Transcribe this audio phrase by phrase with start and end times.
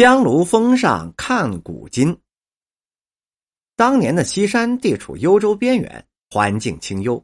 [0.00, 2.16] 香炉峰上看古今。
[3.76, 7.22] 当年的西山地处幽州边缘，环境清幽。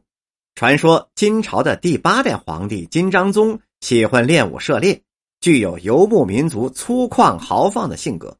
[0.53, 5.01] 传说金朝的第八代皇帝金章宗喜欢练武射猎，
[5.41, 8.37] 具有游牧民族粗犷豪放的性格。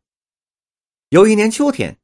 [1.09, 1.97] 有一年秋天，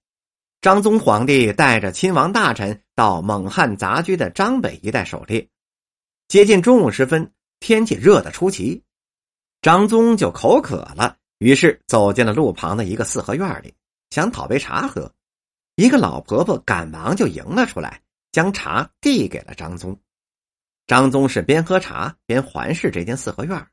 [0.60, 5.48] 章宗皇帝带着亲王大臣到蒙汉杂居的张北一带狩猎。
[6.28, 8.82] 接近中午时分，天气热得出奇，
[9.62, 11.18] 张宗就口渴了。
[11.44, 13.74] 于是走进了路旁的一个四合院里，
[14.12, 15.14] 想讨杯茶喝。
[15.76, 18.00] 一个老婆婆赶忙就迎了出来，
[18.32, 20.00] 将茶递给了张宗。
[20.88, 23.68] 张宗是边喝茶边环视这间四合院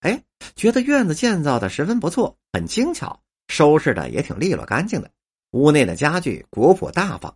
[0.00, 0.20] 哎，
[0.56, 5.08] 觉得院子建造的十分不错，很精巧，收拾的也挺利落干净的。
[5.52, 7.32] 屋内的家具古朴大方。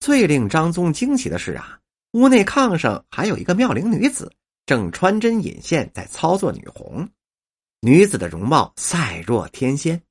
[0.00, 1.78] 最令张宗惊奇的是啊，
[2.14, 4.32] 屋内炕上还有一个妙龄女子，
[4.66, 7.08] 正穿针引线在操作女红。
[7.82, 10.02] 女子的容貌赛若天仙，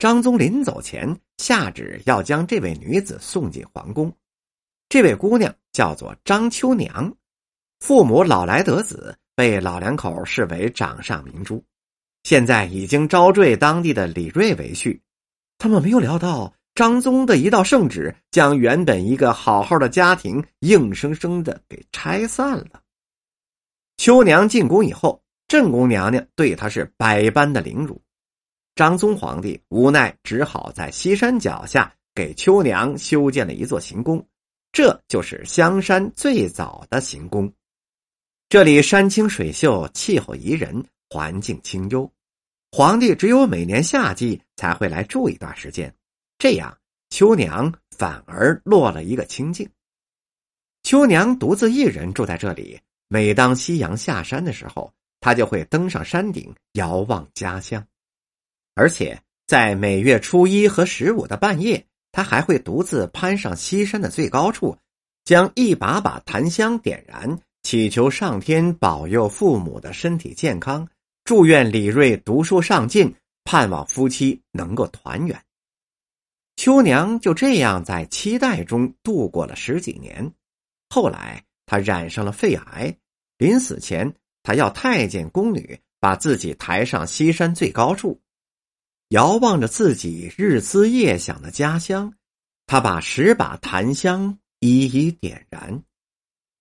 [0.00, 4.12] 张宗临走前下旨要将这位女子送进皇宫。
[4.88, 7.14] 这位姑娘叫做张秋娘，
[7.78, 11.64] 父母老来得子，被老两口视为掌上明珠，
[12.24, 14.98] 现在已经招赘当地的李瑞为婿。
[15.58, 22.82] 他们没有料到张宗的一道圣旨，将原本一个好好的家庭硬生生的给拆散了。
[23.98, 25.21] 秋娘进宫以后。
[25.52, 28.00] 正宫娘娘对他是百般的凌辱，
[28.74, 34.26] 张宗皇帝无奈只好在西山脚下给秋娘修建了一座行宫，
[34.72, 37.52] 这就是香山最早的行宫。
[38.48, 42.10] 这里山清水秀，气候宜人，环境清幽，
[42.70, 45.94] 皇帝只有每年夏季才会来住一段时间，
[46.38, 46.78] 这样
[47.10, 49.68] 秋娘反而落了一个清静。
[50.82, 54.90] 秋娘独自一人住在这里，每当夕阳下山的时候。
[55.22, 57.86] 他就会登上山顶遥望家乡，
[58.74, 64.76] 而且在每月初一和十五的半夜，他还会独自攀上西山的最高处，
[65.24, 70.88] 将一把把檀香点燃，祈求上天保佑父母的身体健康，
[71.22, 75.40] 祝愿李瑞读书上进，盼望夫妻能够团圆。
[76.56, 80.32] 秋娘就这样在期待中度过了十几年，
[80.88, 82.92] 后来她染上了肺癌，
[83.38, 84.12] 临死前。
[84.42, 88.20] 他要太监宫女把自己抬上西山最高处，
[89.08, 92.12] 遥望着自己日思夜想的家乡，
[92.66, 95.82] 他把十把檀香一一点燃。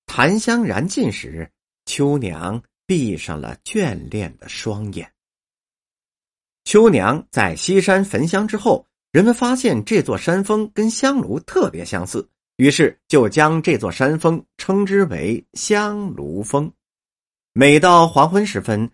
[0.05, 1.49] 檀香燃尽时，
[1.85, 5.11] 秋娘闭上了眷恋的双眼。
[6.65, 16.71] 秋娘在西山焚香之后，人们发现这座山峰跟香炉特别相似，于是就将这座山峰称之为香炉峰。
[17.53, 18.89] 每到黄昏时分，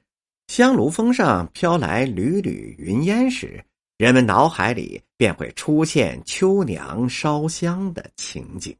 [0.47, 3.63] 香炉峰上飘来缕缕云烟时，
[3.99, 8.75] 人们脑海里便会出现秋娘烧香的情景。